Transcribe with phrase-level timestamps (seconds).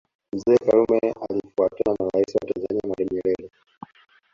[0.35, 0.99] Mzee Karume
[1.29, 3.49] alifuatana na Rais wa Tanzania Mwalimu Nyerere